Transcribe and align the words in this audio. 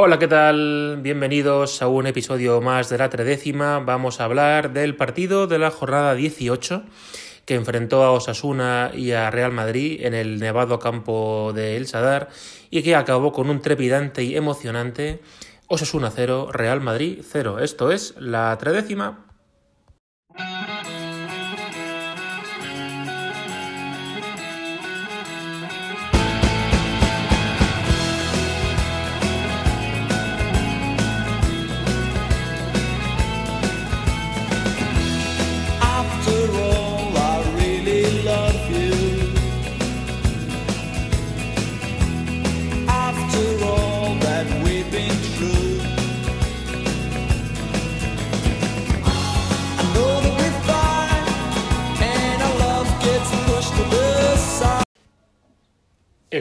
Hola, 0.00 0.20
¿qué 0.20 0.28
tal? 0.28 1.00
Bienvenidos 1.02 1.82
a 1.82 1.88
un 1.88 2.06
episodio 2.06 2.60
más 2.60 2.88
de 2.88 2.98
la 2.98 3.10
tredécima. 3.10 3.80
Vamos 3.80 4.20
a 4.20 4.26
hablar 4.26 4.72
del 4.72 4.94
partido 4.94 5.48
de 5.48 5.58
la 5.58 5.72
jornada 5.72 6.14
18 6.14 6.84
que 7.44 7.56
enfrentó 7.56 8.04
a 8.04 8.12
Osasuna 8.12 8.92
y 8.94 9.10
a 9.10 9.28
Real 9.32 9.50
Madrid 9.50 9.98
en 10.06 10.14
el 10.14 10.38
nevado 10.38 10.78
campo 10.78 11.50
de 11.52 11.76
El 11.76 11.88
Sadar 11.88 12.28
y 12.70 12.84
que 12.84 12.94
acabó 12.94 13.32
con 13.32 13.50
un 13.50 13.60
trepidante 13.60 14.22
y 14.22 14.36
emocionante 14.36 15.20
Osasuna 15.66 16.12
0, 16.14 16.50
Real 16.52 16.80
Madrid 16.80 17.18
0. 17.28 17.58
Esto 17.58 17.90
es 17.90 18.14
la 18.20 18.56
tredécima. 18.56 19.27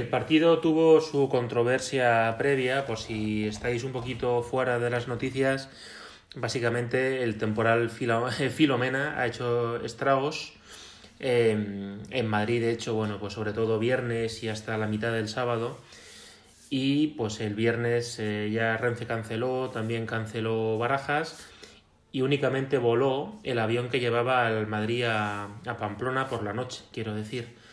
El 0.07 0.11
partido 0.11 0.59
tuvo 0.59 1.01
su 1.01 1.27
controversia 1.27 2.33
previa, 2.37 2.85
por 2.85 2.97
si 2.97 3.45
estáis 3.45 3.83
un 3.83 3.91
poquito 3.91 4.41
fuera 4.41 4.79
de 4.79 4.89
las 4.89 5.09
noticias. 5.09 5.67
Básicamente 6.33 7.23
el 7.23 7.37
temporal 7.37 7.89
Filomena 8.55 9.19
ha 9.19 9.27
hecho 9.27 9.83
estragos. 9.83 10.53
Em, 11.19 11.99
en 12.09 12.25
Madrid, 12.25 12.61
de 12.61 12.71
hecho, 12.71 12.93
bueno, 12.93 13.19
pues 13.19 13.33
sobre 13.33 13.51
todo 13.51 13.79
viernes 13.79 14.41
y 14.43 14.47
hasta 14.47 14.77
la 14.77 14.87
mitad 14.87 15.11
del 15.11 15.27
sábado. 15.27 15.77
Y 16.69 17.07
pues 17.07 17.41
el 17.41 17.53
viernes 17.53 18.17
eh, 18.19 18.49
ya 18.49 18.77
Renfe 18.77 19.05
canceló, 19.07 19.71
también 19.71 20.05
canceló 20.05 20.77
Barajas 20.77 21.49
y 22.13 22.21
únicamente 22.21 22.77
voló 22.77 23.41
el 23.43 23.59
avión 23.59 23.89
que 23.89 23.99
llevaba 23.99 24.47
al 24.47 24.67
Madrid 24.67 25.03
a 25.03 25.49
Pamplona 25.77 26.29
por 26.29 26.43
la 26.43 26.53
noche, 26.53 26.83
quiero 26.93 27.13
decir. 27.13 27.66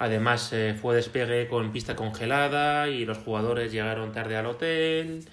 Además 0.00 0.50
eh, 0.54 0.74
fue 0.80 0.96
despegue 0.96 1.46
con 1.46 1.72
pista 1.72 1.94
congelada 1.94 2.88
y 2.88 3.04
los 3.04 3.18
jugadores 3.18 3.70
llegaron 3.70 4.12
tarde 4.12 4.34
al 4.34 4.46
hotel, 4.46 5.26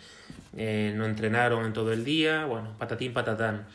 eh, 0.58 0.92
no 0.94 1.06
entrenaron 1.06 1.66
en 1.66 1.72
todo 1.72 1.94
el 1.94 2.04
día, 2.04 2.44
bueno, 2.44 2.76
patatín 2.78 3.14
patatán. 3.14 3.66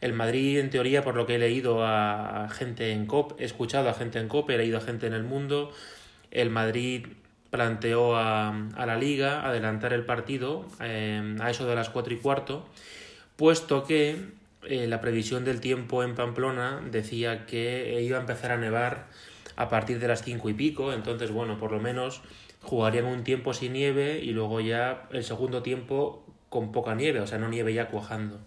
El 0.00 0.14
Madrid, 0.14 0.58
en 0.58 0.68
teoría, 0.68 1.04
por 1.04 1.14
lo 1.14 1.26
que 1.26 1.36
he 1.36 1.38
leído 1.38 1.86
a, 1.86 2.48
gente 2.50 2.90
en 2.90 3.06
COP, 3.06 3.40
he 3.40 3.44
escuchado 3.44 3.88
a 3.88 3.94
gente 3.94 4.18
en 4.18 4.26
COP, 4.26 4.50
he 4.50 4.58
leído 4.58 4.78
a 4.78 4.80
gente 4.80 5.06
en 5.06 5.12
el 5.12 5.22
mundo, 5.22 5.70
el 6.32 6.50
Madrid 6.50 7.06
planteó 7.50 8.16
a, 8.16 8.52
la 8.84 8.96
liga 8.96 9.46
adelantar 9.46 9.92
el 9.92 10.04
partido 10.04 10.66
eh, 10.80 11.36
a 11.38 11.50
eso 11.52 11.68
de 11.68 11.76
las 11.76 11.88
cuatro 11.88 12.12
y 12.14 12.16
cuarto, 12.16 12.66
puesto 13.36 13.84
que 13.84 14.16
la 14.68 15.00
previsión 15.00 15.44
del 15.44 15.60
tiempo 15.60 16.02
en 16.02 16.16
Pamplona 16.16 16.80
decía 16.90 17.46
que 17.46 18.02
iba 18.02 18.16
a 18.18 18.20
empezar 18.20 18.50
a 18.50 18.56
nevar 18.56 19.06
a 19.62 19.68
partir 19.68 19.98
de 19.98 20.08
las 20.08 20.22
cinco 20.22 20.48
y 20.48 20.54
pico, 20.54 20.92
entonces 20.92 21.30
bueno, 21.30 21.58
por 21.58 21.72
lo 21.72 21.80
menos 21.80 22.22
jugarían 22.60 23.06
un 23.06 23.24
tiempo 23.24 23.54
sin 23.54 23.72
nieve 23.72 24.20
y 24.22 24.30
luego 24.30 24.60
ya 24.60 25.08
el 25.10 25.24
segundo 25.24 25.62
tiempo 25.62 26.24
con 26.48 26.72
poca 26.72 26.94
nieve, 26.94 27.20
o 27.20 27.26
sea, 27.26 27.38
no 27.38 27.48
nieve 27.48 27.72
ya 27.72 27.88
cuajando. 27.88 28.38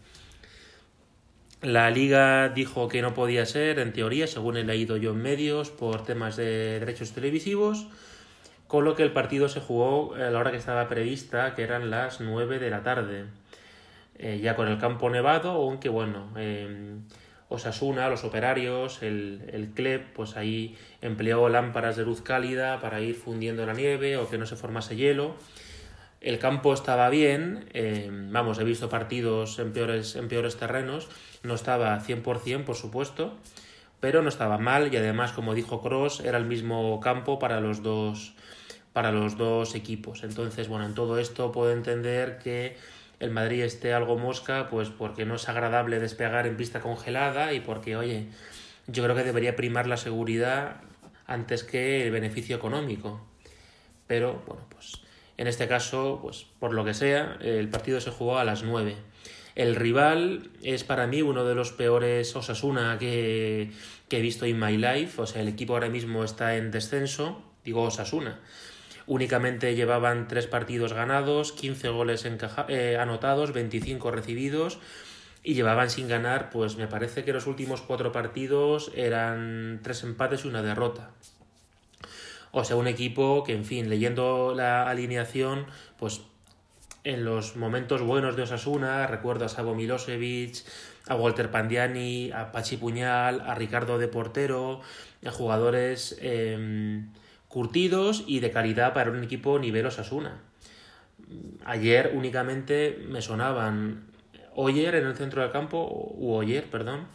La 1.62 1.90
liga 1.90 2.50
dijo 2.50 2.88
que 2.88 3.02
no 3.02 3.14
podía 3.14 3.46
ser, 3.46 3.80
en 3.80 3.92
teoría, 3.92 4.28
según 4.28 4.58
he 4.58 4.64
leído 4.64 4.98
yo 4.98 5.12
en 5.12 5.22
medios, 5.22 5.72
por 5.72 6.04
temas 6.04 6.36
de 6.36 6.80
derechos 6.80 7.12
televisivos, 7.14 7.88
con 8.68 8.86
lo 8.86 8.96
que 8.96 9.04
el 9.04 9.12
partido 9.12 9.50
se 9.50 9.62
jugó 9.62 10.14
a 10.14 10.30
la 10.30 10.38
hora 10.38 10.52
que 10.52 10.58
estaba 10.58 10.88
prevista, 10.88 11.56
que 11.56 11.64
eran 11.64 11.90
las 11.90 12.22
nueve 12.22 12.60
de 12.60 12.70
la 12.70 12.84
tarde, 12.84 13.26
eh, 14.18 14.40
ya 14.44 14.56
con 14.56 14.68
el 14.68 14.78
campo 14.78 15.10
nevado, 15.10 15.50
aunque 15.52 15.90
bueno, 15.90 16.28
eh, 16.38 16.98
Osasuna, 17.56 18.10
los 18.10 18.24
operarios, 18.24 19.02
el, 19.02 19.50
el 19.52 19.70
CLEP, 19.70 20.14
pues 20.14 20.38
ahí 20.38 20.78
empleó 21.02 21.50
lámparas 21.50 21.96
de 21.96 22.06
luz 22.06 22.22
cálida 22.22 22.80
para 22.80 23.02
ir 23.02 23.16
fundiendo 23.16 23.66
la 23.66 23.74
nieve 23.74 24.18
o 24.18 24.30
que 24.30 24.38
no 24.38 24.46
se 24.46 24.56
formase 24.56 24.96
hielo. 24.96 25.36
El 26.26 26.40
campo 26.40 26.74
estaba 26.74 27.10
bien, 27.10 27.70
eh, 27.74 28.10
vamos, 28.12 28.58
he 28.58 28.64
visto 28.64 28.90
partidos 28.90 29.60
en 29.60 29.74
peores, 29.74 30.16
en 30.16 30.28
peores 30.28 30.58
terrenos, 30.58 31.08
no 31.44 31.54
estaba 31.54 32.00
100% 32.00 32.64
por 32.64 32.76
supuesto, 32.76 33.38
pero 34.00 34.24
no 34.24 34.30
estaba 34.30 34.58
mal 34.58 34.92
y 34.92 34.98
además, 34.98 35.34
como 35.34 35.54
dijo 35.54 35.84
Cross, 35.84 36.22
era 36.22 36.40
el 36.40 36.46
mismo 36.46 37.00
campo 37.00 37.38
para 37.38 37.60
los 37.60 37.84
dos, 37.84 38.34
para 38.92 39.12
los 39.12 39.38
dos 39.38 39.76
equipos. 39.76 40.24
Entonces, 40.24 40.68
bueno, 40.68 40.86
en 40.86 40.96
todo 40.96 41.20
esto 41.20 41.52
puedo 41.52 41.72
entender 41.72 42.40
que 42.40 42.76
el 43.26 43.32
Madrid 43.32 43.64
esté 43.64 43.94
algo 43.94 44.18
mosca, 44.18 44.70
pues 44.70 44.90
porque 44.90 45.26
no 45.26 45.36
es 45.36 45.50
agradable 45.50 46.00
despegar 46.00 46.48
en 46.48 46.56
pista 46.56 46.80
congelada 46.80 47.54
y 47.54 47.60
porque, 47.60 47.98
oye, 47.98 48.28
yo 48.88 49.04
creo 49.04 49.16
que 49.16 49.24
debería 49.24 49.56
primar 49.56 49.88
la 49.88 49.98
seguridad 49.98 50.82
antes 51.26 51.64
que 51.64 52.06
el 52.06 52.12
beneficio 52.12 52.56
económico. 52.56 53.26
Pero, 54.08 54.44
bueno, 54.48 54.64
pues 54.70 55.02
en 55.38 55.48
este 55.48 55.68
caso, 55.68 56.20
pues 56.22 56.46
por 56.60 56.74
lo 56.74 56.86
que 56.86 56.94
sea, 56.94 57.38
el 57.42 57.68
partido 57.68 58.00
se 58.00 58.12
jugó 58.12 58.38
a 58.38 58.46
las 58.46 58.64
9. 58.64 58.96
El 59.56 59.76
rival 59.76 60.50
es 60.62 60.84
para 60.84 61.08
mí 61.08 61.22
uno 61.22 61.46
de 61.46 61.56
los 61.56 61.72
peores 61.72 62.36
Osasuna 62.36 62.98
que, 63.00 63.72
he 64.10 64.22
visto 64.22 64.46
en 64.46 64.60
my 64.60 64.78
life. 64.78 65.22
O 65.22 65.26
sea, 65.26 65.42
el 65.42 65.48
equipo 65.48 65.74
ahora 65.74 65.90
mismo 65.90 66.24
está 66.24 66.56
en 66.56 66.72
descenso, 66.72 67.42
digo 67.64 67.84
Osasuna 67.84 68.40
Únicamente 69.08 69.76
llevaban 69.76 70.28
tres 70.28 70.48
partidos 70.48 70.94
ganados, 70.94 71.52
15 71.52 71.90
goles 71.90 72.26
eh, 72.70 72.98
anotados, 73.00 73.54
25 73.54 74.12
recibidos 74.12 74.80
y 75.44 75.54
llevaban 75.54 75.92
sin 75.92 76.08
ganar, 76.08 76.50
pues 76.50 76.76
me 76.76 76.88
parece 76.88 77.24
que 77.24 77.32
los 77.32 77.46
últimos 77.46 77.82
cuatro 77.82 78.12
partidos 78.12 78.92
eran 78.96 79.80
tres 79.84 80.04
empates 80.04 80.44
y 80.44 80.48
una 80.48 80.64
derrota. 80.64 81.12
O 82.52 82.64
sea, 82.64 82.78
un 82.78 82.88
equipo 82.88 83.44
que, 83.44 83.54
en 83.54 83.64
fin, 83.64 83.90
leyendo 83.90 84.54
la 84.56 84.90
alineación, 84.90 85.68
pues 86.00 86.22
en 87.04 87.24
los 87.24 87.56
momentos 87.56 88.02
buenos 88.02 88.36
de 88.36 88.42
Osasuna, 88.42 89.06
recuerdo 89.06 89.46
a 89.46 89.50
Sabo 89.50 89.76
Milosevic, 89.76 90.64
a 91.08 91.16
Walter 91.16 91.52
Pandiani, 91.52 92.32
a 92.32 92.52
Pachi 92.52 92.78
Puñal, 92.78 93.42
a 93.42 93.54
Ricardo 93.54 94.00
de 94.00 94.08
Portero, 94.08 94.82
a 95.24 95.32
jugadores 95.32 96.18
em, 96.22 97.10
curtidos 97.56 98.26
y 98.28 98.42
de 98.42 98.52
calidad 98.52 98.94
para 98.94 99.12
un 99.12 99.24
equipo 99.24 99.58
nivel 99.60 99.86
Osasuna. 99.86 100.42
Ayer 101.64 102.12
únicamente 102.14 103.02
me 103.08 103.22
sonaban 103.22 104.08
Oyer 104.56 104.94
en 104.96 105.08
el 105.08 105.16
centro 105.16 105.42
del 105.42 105.54
campo, 105.54 105.88
u 106.18 106.34
Oyer, 106.34 106.66
perdón, 106.66 107.08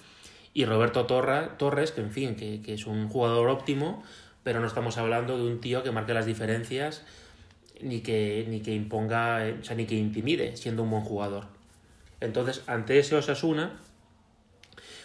y 0.55 0.65
Roberto 0.65 1.05
Torres, 1.05 1.93
que 1.93 2.01
en 2.01 2.11
fin, 2.11 2.37
que, 2.37 2.73
es 2.73 2.87
un 2.87 3.11
jugador 3.11 3.51
óptimo, 3.51 4.03
pero 4.43 4.61
no 4.61 4.67
estamos 4.67 4.97
hablando 4.97 5.37
de 5.37 5.45
un 5.45 5.61
tío 5.61 5.83
que 5.83 5.91
marque 5.91 6.15
las 6.15 6.25
diferencias 6.25 7.05
ni 7.83 8.01
que, 8.01 8.47
ni 8.49 8.61
que 8.61 8.75
imponga, 8.75 9.45
o 9.61 9.63
sea, 9.63 9.77
ni 9.77 9.85
que 9.85 9.97
intimide, 9.97 10.57
siendo 10.57 10.85
un 10.85 10.91
buen 10.91 11.03
jugador. 11.03 11.49
Entonces, 12.19 12.63
ante 12.67 12.99
ese 12.99 13.15
Osasuna, 13.15 13.79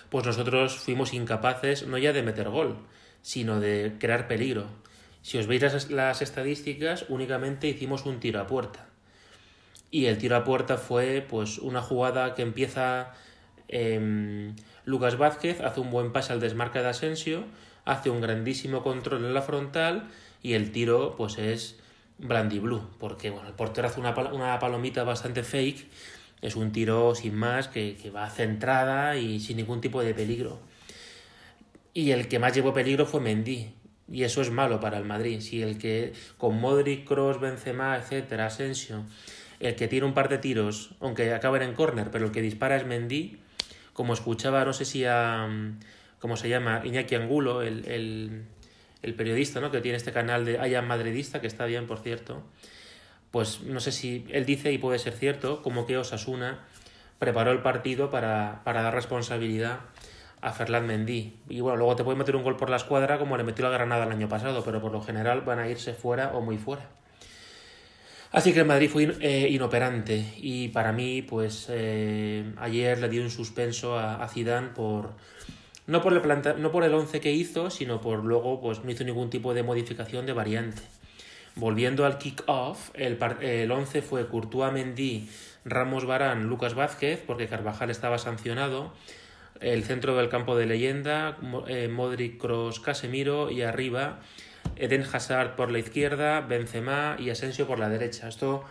pues 0.09 0.25
nosotros 0.25 0.77
fuimos 0.77 1.13
incapaces 1.13 1.85
no 1.85 1.97
ya 1.97 2.13
de 2.13 2.23
meter 2.23 2.47
gol, 2.47 2.77
sino 3.21 3.59
de 3.59 3.95
crear 3.99 4.29
peligro. 4.29 4.85
Si 5.25 5.39
os 5.39 5.47
veis 5.47 5.89
las, 5.89 6.21
estadísticas, 6.21 7.07
únicamente 7.09 7.67
hicimos 7.67 8.05
un 8.05 8.19
tiro 8.19 8.39
a 8.39 8.45
puerta. 8.45 8.85
Y 9.89 10.05
el 10.05 10.19
tiro 10.19 10.35
a 10.35 10.43
puerta 10.43 10.77
fue 10.77 11.25
pues 11.27 11.57
una 11.57 11.81
jugada 11.81 12.35
que 12.35 12.43
empieza 12.43 13.11
em, 13.67 14.55
Lucas 14.83 15.17
Vázquez, 15.17 15.61
hace 15.61 15.79
un 15.79 15.89
buen 15.89 16.13
pase 16.13 16.31
al 16.31 16.39
desmarque 16.39 16.77
de 16.77 16.89
Asensio, 16.89 17.43
hace 17.85 18.11
un 18.11 18.21
grandísimo 18.21 18.83
control 18.83 19.25
en 19.25 19.33
la 19.33 19.41
frontal 19.41 20.09
y 20.43 20.53
el 20.53 20.71
tiro 20.71 21.15
pues 21.15 21.39
es 21.39 21.79
brandy 22.19 22.59
blue, 22.59 22.87
porque 22.99 23.31
bueno, 23.31 23.47
el 23.47 23.55
portero 23.55 23.87
hace 23.87 23.99
una, 23.99 24.11
una 24.31 24.59
palomita 24.59 25.03
bastante 25.03 25.41
fake, 25.41 25.87
es 26.43 26.55
un 26.55 26.71
tiro 26.71 27.15
sin 27.15 27.33
más 27.33 27.67
que, 27.67 27.97
que 27.99 28.11
va 28.11 28.29
centrada 28.29 29.17
y 29.17 29.39
sin 29.39 29.57
ningún 29.57 29.81
tipo 29.81 30.03
de 30.03 30.13
peligro. 30.13 30.59
Y 31.95 32.11
el 32.11 32.27
que 32.27 32.37
más 32.37 32.53
llevó 32.53 32.73
peligro 32.73 33.07
fue 33.07 33.21
Mendy, 33.21 33.73
y 34.11 34.23
eso 34.23 34.41
es 34.41 34.51
malo 34.51 34.79
para 34.79 34.97
el 34.97 35.05
Madrid. 35.05 35.39
Si 35.41 35.61
el 35.61 35.77
que 35.77 36.13
con 36.37 36.59
Modric, 36.59 37.05
Cross, 37.05 37.39
Benzema, 37.39 37.97
etcétera, 37.97 38.47
Asensio, 38.47 39.03
el 39.59 39.75
que 39.75 39.87
tiene 39.87 40.05
un 40.05 40.13
par 40.13 40.29
de 40.29 40.37
tiros, 40.37 40.91
aunque 40.99 41.33
acaben 41.33 41.61
en 41.63 41.73
córner, 41.73 42.11
pero 42.11 42.25
el 42.25 42.31
que 42.31 42.41
dispara 42.41 42.75
es 42.75 42.85
Mendy, 42.85 43.39
como 43.93 44.13
escuchaba, 44.13 44.65
no 44.65 44.73
sé 44.73 44.85
si 44.85 45.05
a. 45.05 45.47
¿Cómo 46.19 46.37
se 46.37 46.49
llama? 46.49 46.81
Iñaki 46.83 47.15
Angulo, 47.15 47.61
el, 47.61 48.45
el, 49.01 49.13
periodista 49.13 49.59
¿no? 49.59 49.69
que 49.69 49.81
tiene 49.81 49.97
este 49.97 50.11
canal 50.11 50.43
de 50.43 50.59
Aya 50.59 50.81
Madridista, 50.81 51.39
que 51.39 51.47
está 51.47 51.65
bien, 51.65 51.85
por 51.85 51.99
cierto. 51.99 52.41
pues 53.31 53.61
no 53.61 53.79
sé 53.79 53.91
si 53.91 54.25
él 54.29 54.45
dice, 54.45 54.71
y 54.71 54.77
puede 54.77 54.97
ser 54.97 55.13
cierto, 55.13 55.61
como 55.61 55.85
que 55.85 55.97
Osasuna 55.97 56.65
preparó 57.19 57.51
el 57.51 57.61
partido 57.61 58.09
para, 58.09 58.61
para 58.63 58.81
dar 58.81 58.95
responsabilidad 58.95 59.81
a 60.45 60.51
Ferland 60.51 60.85
Mendy. 60.85 61.33
Y 61.49 61.59
bueno, 61.59 61.77
luego 61.77 61.95
te 61.95 62.03
puede 62.03 62.17
meter 62.17 62.35
un 62.35 62.43
gol 62.43 62.55
por 62.55 62.69
la 62.69 62.75
escuadra 62.75 63.17
como 63.17 63.35
le 63.35 63.43
metió 63.43 63.65
la 63.65 63.71
Granada 63.71 64.05
el 64.05 64.11
año 64.11 64.29
pasado, 64.29 64.63
pero 64.63 64.79
por 64.79 64.91
lo 64.91 65.01
general 65.01 65.41
van 65.41 65.57
a 65.57 65.67
irse 65.67 65.93
fuera 65.93 66.33
o 66.35 66.41
muy 66.41 66.59
fuera. 66.59 66.87
Así 68.31 68.53
que 68.53 68.59
el 68.59 68.65
Madrid 68.65 68.89
fue 68.89 69.15
eh, 69.21 69.47
inoperante 69.49 70.33
y 70.37 70.67
para 70.67 70.91
mí, 70.91 71.23
pues 71.23 71.65
eh, 71.69 72.53
ayer 72.57 72.99
le 72.99 73.09
dio 73.09 73.23
un 73.23 73.31
suspenso 73.31 73.97
a, 73.97 74.23
a 74.23 74.27
Zidane 74.27 74.67
por 74.67 75.13
no 75.87 76.03
por 76.03 76.13
el 76.13 76.21
planta, 76.21 76.53
no 76.53 76.71
por 76.71 76.83
el 76.83 76.93
11 76.93 77.21
que 77.21 77.31
hizo, 77.31 77.71
sino 77.71 77.99
por 77.99 78.23
luego 78.23 78.61
pues 78.61 78.83
no 78.83 78.91
hizo 78.91 79.03
ningún 79.03 79.31
tipo 79.31 79.55
de 79.55 79.63
modificación 79.63 80.27
de 80.27 80.33
variante. 80.33 80.83
Volviendo 81.55 82.05
al 82.05 82.19
kick-off, 82.19 82.91
el, 82.93 83.17
el 83.41 83.71
11 83.71 84.01
fue 84.03 84.27
Courtois 84.27 84.71
Mendy, 84.71 85.27
Ramos 85.63 86.05
Barán, 86.05 86.43
Lucas 86.43 86.75
Vázquez, 86.75 87.23
porque 87.25 87.47
Carvajal 87.47 87.89
estaba 87.89 88.19
sancionado. 88.19 88.93
El 89.61 89.83
centro 89.83 90.15
del 90.17 90.29
campo 90.29 90.57
de 90.57 90.65
leyenda, 90.65 91.37
eh, 91.67 91.87
Modric, 91.87 92.37
Cross, 92.39 92.79
Casemiro 92.79 93.49
y 93.49 93.61
arriba 93.61 94.19
Eden 94.75 95.03
Hazard 95.03 95.55
por 95.55 95.71
la 95.71 95.79
izquierda, 95.79 96.41
Benzema 96.41 97.15
y 97.19 97.29
Asensio 97.29 97.67
por 97.67 97.79
la 97.79 97.89
derecha. 97.89 98.27
Esto, 98.27 98.63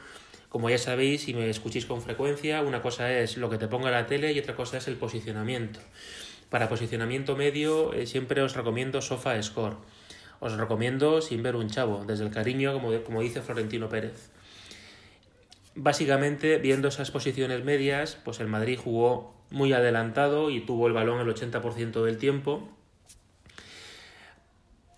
como 0.49 0.69
ya 0.69 0.79
sabéis 0.79 1.29
y 1.29 1.35
me 1.35 1.49
escuchéis 1.49 1.87
con 1.87 2.03
frecuencia, 2.03 2.63
una 2.63 2.83
cosa 2.83 3.13
es 3.13 3.37
lo 3.37 3.49
que 3.49 3.59
te 3.59 3.69
ponga 3.69 3.91
la 3.91 4.07
tele 4.07 4.33
y 4.33 4.39
otra 4.39 4.55
cosa 4.55 4.79
es 4.79 4.89
el 4.89 4.97
posicionamiento. 4.97 5.81
Para 6.51 6.69
posicionamiento 6.69 7.37
medio 7.37 7.93
eh, 7.95 8.07
siempre 8.07 8.43
os 8.43 8.55
recomiendo 8.55 9.01
Sofa 9.01 9.43
Score. 9.43 9.77
Os 10.41 10.53
recomiendo 10.57 11.23
sin 11.23 11.43
ver 11.43 11.57
un 11.57 11.71
chavo, 11.71 12.05
desde 12.07 12.25
el 12.25 12.31
cariño, 12.31 12.75
como, 12.75 12.93
como 13.03 13.23
dice 13.23 13.41
Florentino 13.41 13.89
Pérez. 13.89 14.31
Básicamente, 15.77 16.59
viendo 16.59 16.89
esas 16.89 17.11
posiciones 17.11 17.65
medias, 17.65 18.17
pues 18.25 18.39
el 18.39 18.47
Madrid 18.47 18.79
jugó 18.83 19.35
muy 19.51 19.73
adelantado 19.73 20.51
y 20.51 20.61
tuvo 20.61 20.87
el 20.87 20.93
balón 20.93 21.21
el 21.21 21.35
80% 21.35 22.05
del 22.05 22.19
tiempo, 22.19 22.69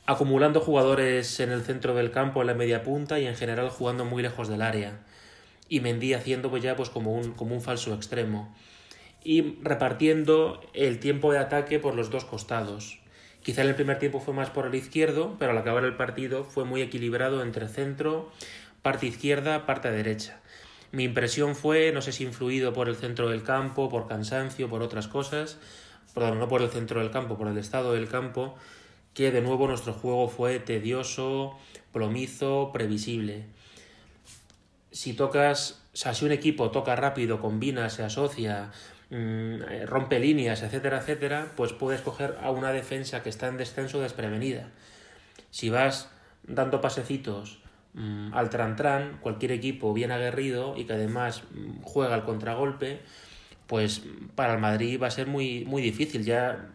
acumulando 0.06 0.61
jugadores 0.61 1.40
en 1.40 1.50
el 1.50 1.62
centro 1.62 1.94
del 1.94 2.11
campo, 2.11 2.40
en 2.40 2.46
la 2.46 2.55
media 2.55 2.82
punta 2.82 3.19
y 3.19 3.26
en 3.26 3.37
general 3.37 3.70
jugando 3.70 4.05
muy 4.05 4.23
lejos 4.23 4.49
del 4.49 4.62
área. 4.62 5.00
Y 5.69 5.81
Mendy 5.81 6.14
haciendo 6.14 6.50
pues 6.50 6.62
ya 6.62 6.76
pues 6.76 6.90
como 6.90 7.14
un, 7.14 7.32
como 7.32 7.55
un 7.55 7.61
falso 7.61 7.94
extremo. 7.94 8.55
Y 9.25 9.58
repartiendo 9.62 10.61
el 10.75 11.00
tiempo 11.00 11.32
de 11.32 11.38
ataque 11.38 11.81
por 11.81 11.94
los 11.94 12.11
dos 12.11 12.25
costados. 12.25 13.00
Quizá 13.43 13.62
en 13.62 13.69
el 13.69 13.75
primer 13.75 13.99
tiempo 13.99 14.20
fue 14.20 14.34
más 14.34 14.50
por 14.50 14.67
el 14.67 14.75
izquierdo, 14.75 15.37
pero 15.38 15.52
al 15.52 15.58
acabar 15.58 15.84
el 15.84 15.96
partido 15.96 16.44
fue 16.44 16.64
muy 16.64 16.82
equilibrado 16.82 17.43
entre 17.43 17.69
centro, 17.69 18.31
parte 18.82 19.06
izquierda, 19.06 19.67
parte 19.67 19.90
derecha. 19.90 20.40
Mi 20.92 21.04
impresión 21.04 21.54
fue, 21.54 21.92
no 21.92 22.02
sé 22.02 22.12
si 22.12 22.24
influido 22.24 22.72
por 22.72 22.88
el 22.88 22.96
centro 22.96 23.28
del 23.28 23.42
campo, 23.42 23.88
por 23.88 24.06
cansancio, 24.06 24.68
por 24.68 24.82
otras 24.82 25.08
cosas, 25.08 25.58
perdón, 26.14 26.38
no 26.38 26.48
por 26.48 26.62
el 26.62 26.70
centro 26.70 27.00
del 27.00 27.10
campo, 27.10 27.36
por 27.36 27.48
el 27.48 27.58
estado 27.58 27.92
del 27.92 28.08
campo, 28.08 28.54
que 29.14 29.30
de 29.30 29.40
nuevo 29.40 29.66
nuestro 29.66 29.92
juego 29.92 30.28
fue 30.28 30.58
tedioso, 30.58 31.58
plomizo, 31.92 32.70
previsible. 32.72 33.44
Si 34.90 35.12
tocas, 35.12 35.82
o 35.92 35.96
sea, 35.96 36.14
si 36.14 36.24
un 36.24 36.32
equipo 36.32 36.70
toca 36.70 36.96
rápido, 36.96 37.40
combina, 37.40 37.90
se 37.90 38.02
asocia, 38.02 38.70
Mm, 39.08 39.62
eh, 39.62 39.86
rompe 39.86 40.18
líneas, 40.18 40.62
etcétera, 40.62 40.98
etcétera, 40.98 41.52
pues 41.56 41.72
puedes 41.72 42.00
coger 42.00 42.38
a 42.42 42.50
una 42.50 42.72
defensa 42.72 43.22
que 43.22 43.28
está 43.28 43.46
en 43.46 43.56
descenso 43.56 44.00
desprevenida. 44.00 44.70
Si 45.50 45.70
vas 45.70 46.10
dando 46.42 46.80
pasecitos 46.80 47.60
mm, 47.96 48.32
al 48.32 48.50
tran-tran, 48.50 49.19
cualquier 49.20 49.50
equipo 49.52 49.93
bien 49.93 50.12
aguerrido 50.12 50.76
y 50.76 50.84
que 50.84 50.93
además 50.93 51.43
mm, 51.52 51.82
juega 51.82 52.14
al 52.14 52.25
contragolpe, 52.25 53.00
pues 53.66 54.02
para 54.37 54.54
el 54.54 54.60
Madrid 54.60 55.00
va 55.02 55.08
a 55.08 55.10
ser 55.10 55.26
muy, 55.26 55.64
muy 55.64 55.82
difícil. 55.82 56.25
Ya 56.25 56.69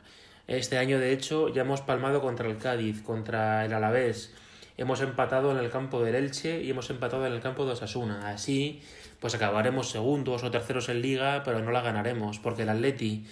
este 0.48 0.78
año, 0.78 1.00
de 1.00 1.14
hecho, 1.14 1.48
ya 1.48 1.62
hemos 1.62 1.80
palmado 1.82 2.22
contra 2.22 2.50
el 2.50 2.58
Cádiz, 2.58 3.02
contra 3.02 3.64
el 3.64 3.74
Alavés, 3.74 4.34
hemos 4.78 5.00
empatado 5.02 5.52
en 5.52 5.58
el 5.58 5.70
campo 5.70 6.04
del 6.04 6.16
Elche 6.16 6.62
y 6.62 6.70
hemos 6.72 6.90
empatado 6.90 7.26
en 7.26 7.32
el 7.32 7.40
campo 7.40 7.66
de 7.66 7.72
Osasuna. 7.72 8.30
Así 8.30 8.82
pues 9.22 9.36
acabaremos 9.36 9.90
segundos 9.90 10.44
o 10.44 10.50
terceros 10.50 10.90
en 10.90 11.02
liga, 11.02 11.44
pero 11.46 11.60
no 11.62 11.72
la 11.72 11.82
ganaremos, 11.82 12.40
porque 12.40 12.64
el 12.64 12.70
Atleti, 12.70 13.24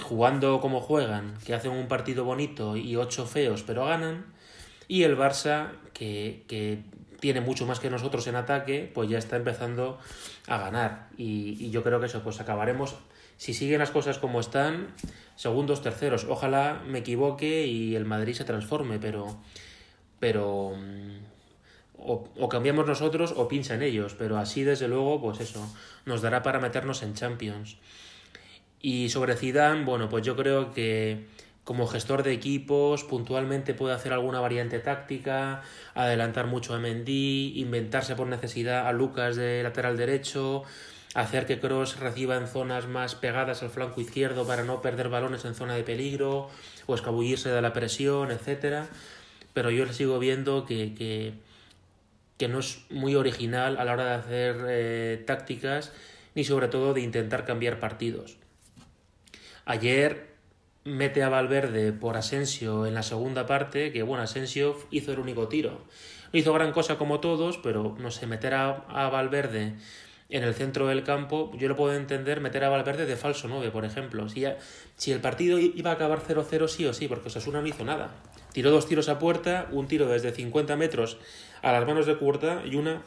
jugando 0.00 0.60
como 0.60 0.80
juegan, 0.80 1.34
que 1.46 1.54
hacen 1.54 1.70
un 1.70 1.86
partido 1.86 2.24
bonito 2.24 2.76
y 2.76 2.96
ocho 2.96 3.24
feos, 3.24 3.62
pero 3.62 3.86
ganan, 3.86 4.26
y 4.88 5.04
el 5.04 5.16
Barça, 5.16 5.70
que, 5.94 6.42
que 6.48 6.82
tiene 7.22 7.40
mucho 7.40 7.66
más 7.66 7.78
que 7.78 7.88
nosotros 7.88 8.26
en 8.26 8.34
ataque, 8.34 8.90
pues 8.92 9.08
ya 9.08 9.16
está 9.16 9.36
empezando 9.36 10.00
a 10.48 10.58
ganar. 10.58 11.06
Y, 11.16 11.70
yo 11.70 11.84
creo 11.84 12.00
que 12.00 12.06
eso, 12.06 12.20
pues 12.24 12.40
acabaremos, 12.40 12.96
si 13.36 13.54
siguen 13.54 13.78
las 13.78 13.92
cosas 13.92 14.18
como 14.18 14.40
están, 14.40 14.88
segundos, 15.36 15.82
terceros. 15.82 16.26
Ojalá 16.28 16.82
me 16.84 16.98
equivoque 16.98 17.64
y 17.64 17.94
el 17.94 18.06
Madrid 18.06 18.34
se 18.34 18.42
transforme, 18.42 18.98
pero, 18.98 19.36
pero 20.18 20.72
o, 21.96 22.48
cambiamos 22.50 22.88
nosotros 22.88 23.34
o 23.36 23.46
pinchan 23.46 23.82
ellos, 23.82 24.16
pero 24.18 24.36
así 24.36 24.64
desde 24.64 24.88
luego, 24.88 25.20
pues 25.20 25.38
eso, 25.38 25.64
nos 26.04 26.22
dará 26.22 26.42
para 26.42 26.58
meternos 26.58 27.04
en 27.04 27.14
Champions. 27.14 27.76
Y 28.80 29.10
sobre 29.10 29.36
Zidane, 29.36 29.84
bueno, 29.84 30.08
pues 30.08 30.26
yo 30.26 30.34
creo 30.34 30.72
que 30.72 31.28
como 31.64 31.86
gestor 31.86 32.22
de 32.22 32.32
equipos 32.32 33.04
puntualmente 33.04 33.74
puede 33.74 33.94
hacer 33.94 34.12
alguna 34.12 34.40
variante 34.40 34.78
táctica, 34.78 35.62
adelantar 35.94 36.46
mucho 36.46 36.74
a 36.74 36.78
Mendy, 36.78 37.52
inventarse 37.56 38.16
por 38.16 38.26
necesidad 38.26 38.88
a 38.88 38.92
Lucas 38.92 39.36
de 39.36 39.62
lateral 39.62 39.96
derecho, 39.96 40.64
hacer 41.14 41.46
que 41.46 41.60
Cross 41.60 42.00
reciba 42.00 42.36
en 42.36 42.48
zonas 42.48 42.86
más 42.86 43.14
pegadas 43.14 43.62
al 43.62 43.70
flanco 43.70 44.00
izquierdo 44.00 44.46
para 44.46 44.64
no 44.64 44.82
perder 44.82 45.08
balones 45.08 45.44
en 45.44 45.54
zona 45.54 45.74
de 45.74 45.84
peligro 45.84 46.48
o 46.86 46.94
escabullirse 46.94 47.50
de 47.50 47.62
la 47.62 47.72
presión, 47.72 48.30
etcétera. 48.30 48.88
Pero 49.52 49.70
yo 49.70 49.84
le 49.84 49.92
sigo 49.92 50.18
viendo 50.18 50.64
que, 50.64 50.94
que 50.94 51.34
que 52.42 52.48
no 52.48 52.58
es 52.58 52.84
muy 52.90 53.14
original 53.14 53.76
a 53.78 53.84
la 53.84 53.92
hora 53.92 54.04
de 54.04 54.14
hacer 54.14 54.56
eh, 54.68 55.22
tácticas 55.24 55.92
ni 56.34 56.42
sobre 56.42 56.66
todo 56.66 56.92
de 56.92 57.00
intentar 57.00 57.44
cambiar 57.44 57.78
partidos. 57.78 58.36
Ayer 59.64 60.31
mete 60.84 61.22
a 61.22 61.28
Valverde 61.28 61.92
por 61.92 62.16
Asensio 62.16 62.86
en 62.86 62.94
la 62.94 63.02
segunda 63.02 63.46
parte, 63.46 63.92
que 63.92 64.02
bueno, 64.02 64.22
Asensio 64.22 64.76
hizo 64.90 65.12
el 65.12 65.20
único 65.20 65.48
tiro. 65.48 65.82
No 66.32 66.38
hizo 66.38 66.52
gran 66.52 66.72
cosa 66.72 66.96
como 66.96 67.20
todos, 67.20 67.58
pero 67.58 67.94
no 67.98 68.10
sé, 68.10 68.26
meter 68.26 68.54
a, 68.54 69.08
Valverde 69.10 69.74
en 70.28 70.42
el 70.42 70.54
centro 70.54 70.86
del 70.86 71.04
campo, 71.04 71.52
yo 71.58 71.68
lo 71.68 71.76
puedo 71.76 71.94
entender 71.94 72.40
meter 72.40 72.64
a 72.64 72.70
Valverde 72.70 73.04
de 73.04 73.16
falso 73.16 73.48
9, 73.48 73.70
por 73.70 73.84
ejemplo. 73.84 74.28
Si, 74.30 74.44
si 74.96 75.12
el 75.12 75.20
partido 75.20 75.58
iba 75.58 75.90
a 75.90 75.94
acabar 75.94 76.20
0-0 76.26 76.68
sí 76.68 76.86
o 76.86 76.94
sí, 76.94 77.06
porque 77.06 77.28
Osasuna 77.28 77.60
no 77.60 77.66
hizo 77.66 77.84
nada. 77.84 78.10
Tiró 78.52 78.70
dos 78.70 78.86
tiros 78.86 79.08
a 79.08 79.18
puerta, 79.18 79.68
un 79.70 79.88
tiro 79.88 80.08
desde 80.08 80.32
50 80.32 80.76
metros 80.76 81.18
a 81.60 81.72
las 81.72 81.86
manos 81.86 82.06
de 82.06 82.16
Curta 82.16 82.62
y 82.64 82.76
una 82.76 83.02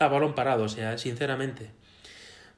a 0.00 0.08
balón 0.08 0.34
parado. 0.34 0.64
O 0.64 0.68
sea, 0.68 0.98
sinceramente, 0.98 1.70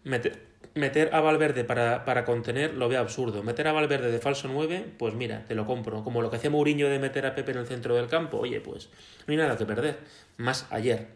meter, 0.04 0.42
meter 0.74 1.14
a 1.14 1.20
Valverde 1.20 1.64
para, 1.64 2.04
para, 2.04 2.24
contener 2.24 2.74
lo 2.74 2.88
veo 2.88 3.00
absurdo. 3.00 3.42
Meter 3.42 3.68
a 3.68 3.72
Valverde 3.72 4.10
de 4.10 4.18
falso 4.18 4.48
9, 4.48 4.94
pues 4.98 5.14
mira, 5.14 5.44
te 5.46 5.54
lo 5.54 5.66
compro. 5.66 6.02
Como 6.04 6.22
lo 6.22 6.30
que 6.30 6.36
hacía 6.36 6.50
Mourinho 6.50 6.88
de 6.88 6.98
meter 6.98 7.26
a 7.26 7.34
Pepe 7.34 7.52
en 7.52 7.58
el 7.58 7.66
centro 7.66 7.94
del 7.96 8.08
campo, 8.08 8.38
oye, 8.38 8.60
pues 8.60 8.88
no 9.26 9.32
hay 9.32 9.36
nada 9.36 9.56
que 9.56 9.66
perder. 9.66 9.98
Más 10.36 10.66
ayer. 10.70 11.08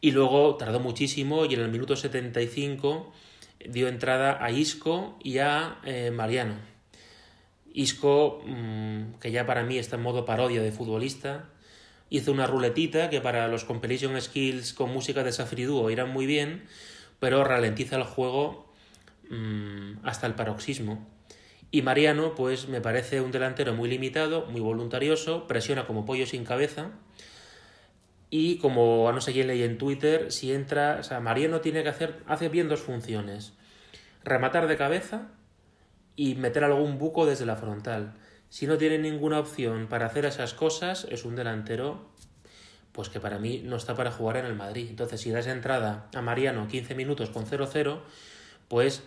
Y 0.00 0.12
luego 0.12 0.56
tardó 0.56 0.80
muchísimo 0.80 1.44
y 1.44 1.54
en 1.54 1.60
el 1.60 1.68
minuto 1.68 1.96
75 1.96 3.12
dio 3.68 3.88
entrada 3.88 4.42
a 4.42 4.50
Isco 4.50 5.18
y 5.22 5.38
a 5.38 5.78
eh, 5.84 6.10
Mariano. 6.10 6.54
Isco, 7.72 8.42
mmm, 8.46 9.14
que 9.20 9.30
ya 9.30 9.46
para 9.46 9.62
mí 9.62 9.78
está 9.78 9.96
en 9.96 10.02
modo 10.02 10.24
parodia 10.24 10.62
de 10.62 10.72
futbolista, 10.72 11.50
hizo 12.08 12.32
una 12.32 12.46
ruletita 12.46 13.10
que 13.10 13.20
para 13.20 13.46
los 13.48 13.64
compilation 13.64 14.20
skills 14.20 14.72
con 14.72 14.90
música 14.90 15.22
de 15.22 15.32
Safri 15.32 15.66
irán 15.90 16.10
muy 16.10 16.26
bien, 16.26 16.64
pero 17.20 17.44
ralentiza 17.44 17.96
el 17.96 18.02
juego 18.02 18.72
mmm, 19.30 20.04
hasta 20.04 20.26
el 20.26 20.34
paroxismo. 20.34 21.06
Y 21.70 21.82
Mariano, 21.82 22.34
pues 22.34 22.68
me 22.68 22.80
parece 22.80 23.20
un 23.20 23.30
delantero 23.30 23.74
muy 23.74 23.88
limitado, 23.88 24.46
muy 24.46 24.60
voluntarioso, 24.60 25.46
presiona 25.46 25.86
como 25.86 26.04
pollo 26.04 26.26
sin 26.26 26.44
cabeza. 26.44 26.90
Y 28.28 28.58
como 28.58 29.08
a 29.08 29.12
no 29.12 29.20
sé 29.20 29.32
quién 29.32 29.46
leí 29.46 29.62
en 29.62 29.78
Twitter, 29.78 30.32
si 30.32 30.52
entra, 30.52 30.98
o 31.00 31.02
sea, 31.04 31.20
Mariano 31.20 31.60
tiene 31.60 31.82
que 31.82 31.88
hacer, 31.88 32.22
hace 32.26 32.48
bien 32.48 32.68
dos 32.68 32.80
funciones. 32.80 33.52
Rematar 34.24 34.66
de 34.66 34.76
cabeza 34.76 35.28
y 36.16 36.34
meter 36.34 36.64
algún 36.64 36.98
buco 36.98 37.26
desde 37.26 37.46
la 37.46 37.56
frontal. 37.56 38.14
Si 38.48 38.66
no 38.66 38.78
tiene 38.78 38.98
ninguna 38.98 39.38
opción 39.38 39.86
para 39.88 40.06
hacer 40.06 40.24
esas 40.24 40.54
cosas, 40.54 41.06
es 41.10 41.24
un 41.24 41.36
delantero 41.36 42.10
pues 42.92 43.08
que 43.08 43.20
para 43.20 43.38
mí 43.38 43.62
no 43.64 43.76
está 43.76 43.94
para 43.94 44.10
jugar 44.10 44.36
en 44.36 44.46
el 44.46 44.54
Madrid. 44.54 44.86
Entonces, 44.90 45.20
si 45.20 45.30
das 45.30 45.46
entrada 45.46 46.08
a 46.14 46.22
Mariano 46.22 46.68
15 46.68 46.94
minutos 46.94 47.30
con 47.30 47.46
0-0, 47.46 48.00
pues 48.68 49.02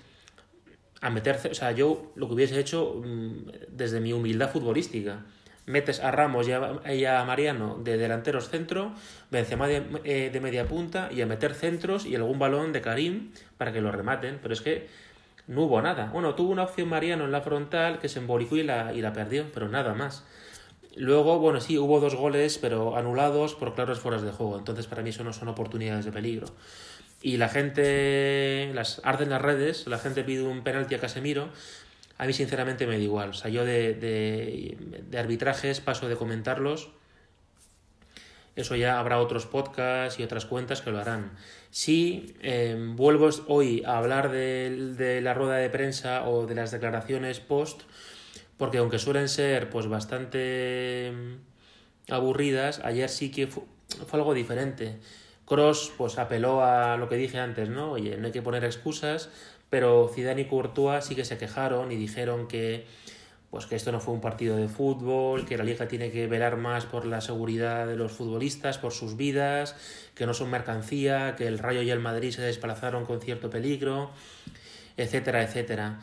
a 1.02 1.10
meterse, 1.10 1.50
o 1.50 1.54
sea, 1.54 1.72
yo 1.72 2.12
lo 2.16 2.28
que 2.28 2.34
hubiese 2.34 2.60
hecho 2.60 3.02
mm, 3.04 3.50
desde 3.70 4.00
mi 4.00 4.14
humildad 4.14 4.50
futbolística, 4.50 5.26
metes 5.66 6.00
a 6.00 6.12
Ramos 6.12 6.48
y 6.48 7.06
a, 7.06 7.24
Mariano 7.26 7.80
de 7.82 7.98
delanteros 7.98 8.50
centro, 8.50 8.94
Benzema 9.32 9.68
de, 9.68 9.84
eh, 10.04 10.30
de 10.32 10.40
media 10.42 10.68
punta 10.68 11.10
y 11.12 11.22
a 11.22 11.26
meter 11.26 11.54
centros 11.54 12.06
y 12.06 12.16
algún 12.16 12.40
balón 12.40 12.74
de 12.74 12.82
Karim 12.82 13.32
para 13.58 13.72
que 13.72 13.82
lo 13.82 13.92
rematen. 13.92 14.40
Pero 14.42 14.54
es 14.54 14.62
que 14.62 14.88
no 15.48 15.64
hubo 15.64 15.82
nada. 15.82 16.10
Bueno, 16.12 16.36
tuvo 16.36 16.52
una 16.52 16.64
opción 16.64 16.90
Mariano 16.90 17.26
en 17.26 17.32
la 17.32 17.42
frontal 17.42 18.00
que 18.00 18.10
se 18.10 18.20
embolicó 18.20 18.56
y 18.58 18.64
la, 18.64 18.94
y 18.94 19.02
la 19.02 19.14
perdió, 19.14 19.46
pero 19.54 19.70
nada 19.70 19.94
más. 19.94 20.26
Luego, 20.96 21.40
bueno, 21.40 21.60
sí, 21.60 21.78
hubo 21.78 22.00
dos 22.00 22.16
goles, 22.16 22.60
pero 22.60 22.96
anulados 22.96 23.56
por 23.56 23.74
claros 23.74 24.00
fueras 24.00 24.22
de 24.22 24.32
juego. 24.32 24.58
Entonces, 24.58 24.86
para 24.86 25.02
mí 25.02 25.10
eso 25.10 25.24
no 25.24 25.34
son 25.34 25.48
oportunidades 25.48 26.06
de 26.06 26.12
peligro. 26.12 26.48
Y 27.22 27.38
la 27.38 27.50
gente, 27.50 28.72
las 28.74 29.02
arden 29.04 29.30
las 29.30 29.42
redes, 29.42 29.88
la 29.88 29.98
gente 29.98 30.24
pide 30.24 30.44
un 30.44 30.64
penalti 30.64 30.94
a 30.94 31.00
Casemiro. 31.00 31.50
A 32.18 32.28
mí, 32.28 32.34
sinceramente, 32.34 32.86
me 32.86 32.98
da 32.98 33.04
igual. 33.04 33.30
O 33.30 33.34
sea, 33.34 33.50
yo 33.50 33.66
de, 33.66 33.94
de, 33.96 35.18
arbitrajes 35.18 35.80
paso 35.80 36.08
de 36.08 36.16
comentarlos. 36.16 36.90
Eso 38.56 38.76
ya 38.76 39.00
habrá 39.00 39.20
otros 39.20 39.48
podcasts 39.48 40.20
y 40.20 40.24
otras 40.24 40.46
cuentas 40.46 40.82
que 40.82 40.92
lo 40.92 41.00
harán. 41.00 41.32
Si 41.72 42.36
eh, 42.42 42.78
vuelvo 42.96 43.30
hoy 43.48 43.82
a 43.84 43.98
hablar 43.98 44.30
de, 44.30 44.94
de 44.96 45.22
la 45.22 45.34
rueda 45.34 45.56
de 45.56 45.72
prensa 45.72 46.28
o 46.28 46.46
de 46.46 46.54
las 46.54 46.70
declaraciones 46.70 47.40
post, 47.40 47.82
porque 48.64 48.78
aunque 48.78 48.98
suelen 48.98 49.28
ser 49.28 49.70
pues 49.70 49.88
bastante 49.88 51.12
mm, 51.14 52.14
aburridas, 52.14 52.80
ayer 52.86 53.10
sí 53.10 53.30
que 53.30 53.48
fue, 53.48 53.66
algo 54.14 54.34
diferente. 54.34 55.02
Cross 55.44 55.92
pues 55.98 56.18
apeló 56.18 56.64
a 56.64 56.96
lo 56.96 57.10
que 57.10 57.18
dije 57.18 57.40
antes, 57.40 57.68
¿no? 57.68 57.92
Oye, 57.92 58.16
no 58.16 58.28
hay 58.28 58.32
que 58.32 58.42
poner 58.42 58.64
excusas, 58.64 59.28
pero 59.70 60.10
Zidane 60.16 60.44
y 60.44 60.46
Courtois 60.46 61.04
sí 61.04 61.14
que 61.14 61.26
se 61.26 61.38
quejaron 61.38 61.92
y 61.92 61.98
dijeron 61.98 62.48
que 62.48 62.86
pues 63.52 63.66
que 63.66 63.76
esto 63.76 63.92
no 63.92 64.00
fue 64.00 64.14
un 64.14 64.22
partido 64.22 64.56
de 64.56 64.70
fútbol, 64.70 65.46
que 65.46 65.58
la 65.58 65.66
liga 65.66 65.90
tiene 65.90 66.10
que 66.10 66.26
velar 66.28 66.56
más 66.56 66.86
por 66.86 67.06
la 67.06 67.20
seguridad 67.20 67.86
de 67.86 67.98
los 67.98 68.14
futbolistas, 68.14 68.78
por 68.78 68.94
sus 68.94 69.18
vidas, 69.18 69.76
que 70.16 70.26
no 70.26 70.34
son 70.34 70.50
mercancía, 70.50 71.36
que 71.36 71.48
el 71.48 71.60
Rayo 71.60 71.82
y 71.82 71.90
el 71.90 72.00
Madrid 72.00 72.32
se 72.32 72.44
desplazaron 72.44 73.06
con 73.06 73.20
cierto 73.20 73.50
peligro, 73.50 74.12
etcétera, 74.96 75.44
etcétera 75.44 76.00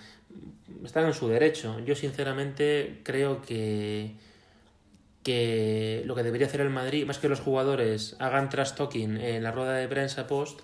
están 0.85 1.07
en 1.07 1.15
su 1.15 1.29
derecho. 1.29 1.79
Yo 1.85 1.95
sinceramente 1.95 3.01
creo 3.03 3.43
que, 3.43 4.13
que 5.23 6.03
lo 6.07 6.15
que 6.15 6.23
debería 6.23 6.47
hacer 6.47 6.61
el 6.61 6.71
Madrid, 6.71 7.07
más 7.07 7.19
que 7.19 7.29
los 7.29 7.41
jugadores 7.41 8.17
hagan 8.19 8.49
trash 8.49 8.73
talking 8.73 9.17
en 9.19 9.43
la 9.43 9.53
rueda 9.53 9.75
de 9.75 9.89
prensa 9.89 10.27
post, 10.27 10.61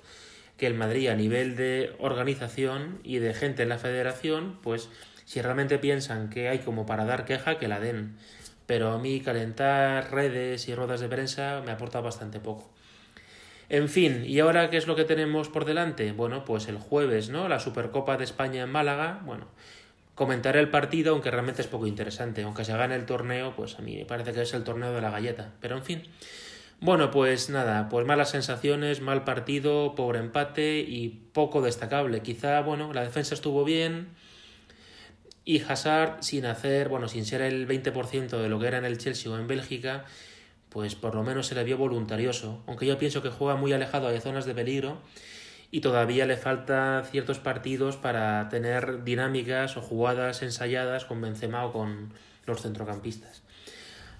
que 0.56 0.66
el 0.66 0.74
Madrid 0.74 1.08
a 1.08 1.14
nivel 1.14 1.56
de 1.56 1.94
organización 1.98 3.00
y 3.04 3.18
de 3.18 3.34
gente 3.34 3.62
en 3.62 3.68
la 3.68 3.78
federación, 3.78 4.58
pues 4.62 4.88
si 5.24 5.42
realmente 5.42 5.78
piensan 5.78 6.30
que 6.30 6.48
hay 6.48 6.60
como 6.60 6.86
para 6.86 7.04
dar 7.04 7.24
queja, 7.24 7.58
que 7.58 7.68
la 7.68 7.80
den. 7.80 8.16
Pero 8.66 8.92
a 8.92 8.98
mí 8.98 9.20
calentar 9.20 10.10
redes 10.12 10.68
y 10.68 10.74
ruedas 10.74 11.00
de 11.00 11.08
prensa 11.08 11.62
me 11.64 11.72
aporta 11.72 12.00
bastante 12.00 12.40
poco. 12.40 12.75
En 13.68 13.88
fin, 13.88 14.24
¿y 14.26 14.38
ahora 14.38 14.70
qué 14.70 14.76
es 14.76 14.86
lo 14.86 14.94
que 14.94 15.04
tenemos 15.04 15.48
por 15.48 15.64
delante? 15.64 16.12
Bueno, 16.12 16.44
pues 16.44 16.68
el 16.68 16.78
jueves, 16.78 17.30
¿no? 17.30 17.48
La 17.48 17.58
Supercopa 17.58 18.16
de 18.16 18.24
España 18.24 18.62
en 18.62 18.70
Málaga. 18.70 19.20
Bueno, 19.24 19.48
comentaré 20.14 20.60
el 20.60 20.70
partido, 20.70 21.12
aunque 21.12 21.30
realmente 21.30 21.62
es 21.62 21.68
poco 21.68 21.86
interesante. 21.86 22.42
Aunque 22.42 22.64
se 22.64 22.76
gane 22.76 22.94
el 22.94 23.06
torneo, 23.06 23.54
pues 23.56 23.76
a 23.78 23.82
mí 23.82 23.96
me 23.96 24.04
parece 24.04 24.32
que 24.32 24.42
es 24.42 24.54
el 24.54 24.62
torneo 24.62 24.92
de 24.92 25.00
la 25.00 25.10
galleta. 25.10 25.52
Pero 25.60 25.76
en 25.76 25.82
fin. 25.82 26.02
Bueno, 26.80 27.10
pues 27.10 27.48
nada, 27.50 27.88
pues 27.88 28.06
malas 28.06 28.30
sensaciones, 28.30 29.00
mal 29.00 29.24
partido, 29.24 29.94
pobre 29.94 30.18
empate 30.20 30.78
y 30.80 31.08
poco 31.32 31.62
destacable. 31.62 32.20
Quizá, 32.20 32.60
bueno, 32.60 32.92
la 32.92 33.02
defensa 33.02 33.34
estuvo 33.34 33.64
bien 33.64 34.08
y 35.44 35.62
Hazard 35.62 36.22
sin 36.22 36.44
hacer, 36.44 36.88
bueno, 36.88 37.08
sin 37.08 37.24
ser 37.24 37.40
el 37.40 37.66
20% 37.66 38.42
de 38.42 38.48
lo 38.48 38.58
que 38.58 38.66
era 38.66 38.78
en 38.78 38.84
el 38.84 38.98
Chelsea 38.98 39.32
o 39.32 39.38
en 39.38 39.46
Bélgica, 39.46 40.04
pues 40.76 40.94
por 40.94 41.14
lo 41.14 41.22
menos 41.22 41.46
se 41.46 41.54
le 41.54 41.64
vio 41.64 41.78
voluntarioso, 41.78 42.62
aunque 42.66 42.84
yo 42.84 42.98
pienso 42.98 43.22
que 43.22 43.30
juega 43.30 43.56
muy 43.56 43.72
alejado 43.72 44.10
de 44.10 44.20
zonas 44.20 44.44
de 44.44 44.54
peligro 44.54 44.98
y 45.70 45.80
todavía 45.80 46.26
le 46.26 46.36
falta 46.36 47.02
ciertos 47.10 47.38
partidos 47.38 47.96
para 47.96 48.50
tener 48.50 49.02
dinámicas 49.02 49.78
o 49.78 49.80
jugadas 49.80 50.42
ensayadas 50.42 51.06
con 51.06 51.22
Benzema 51.22 51.64
o 51.64 51.72
con 51.72 52.12
los 52.44 52.60
centrocampistas. 52.60 53.42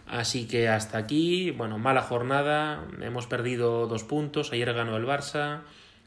Así 0.06 0.48
que 0.48 0.70
hasta 0.70 0.96
aquí, 0.96 1.50
bueno, 1.50 1.76
mala 1.76 2.00
jornada, 2.00 2.86
hemos 3.02 3.26
perdido 3.26 3.86
dos 3.86 4.04
puntos, 4.04 4.50
ayer 4.50 4.72
ganó 4.72 4.96
el 4.96 5.04
Barça, 5.04 5.60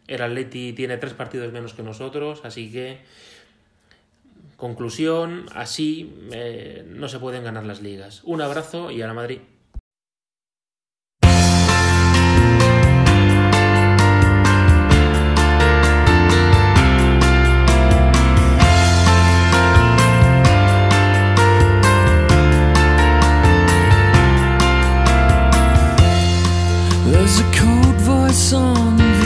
el 0.08 0.24
Atleti 0.24 0.74
tiene 0.74 0.98
tres 0.98 1.14
partidos 1.14 1.54
menos 1.54 1.76
que 1.76 1.84
nosotros, 1.84 2.42
así 2.44 2.72
que 2.72 3.02
conclusión, 4.58 5.46
así 5.54 6.28
eh, 6.32 6.84
no 6.88 7.08
se 7.08 7.20
pueden 7.20 7.44
ganar 7.44 7.66
las 7.66 7.84
ligas. 7.84 8.24
Un 8.24 8.42
abrazo 8.42 8.90
y 8.90 9.04
a 9.04 9.06
la 9.06 9.14
Madrid. 9.14 9.42
There's 27.12 27.40
a 27.40 27.52
cold 27.54 27.96
voice 28.02 28.54
on 28.54 29.19